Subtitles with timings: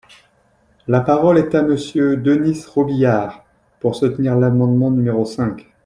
[0.87, 3.45] La parole est à Monsieur Denys Robiliard,
[3.79, 5.71] pour soutenir l’amendement numéro cinq.